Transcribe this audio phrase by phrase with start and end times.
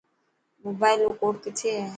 [0.65, 1.85] موبائل رو ڪوڊ ڪٿي هي.